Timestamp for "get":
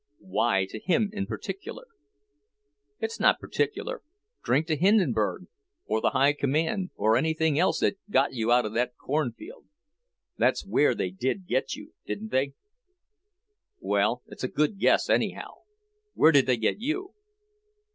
11.45-11.75, 16.57-16.79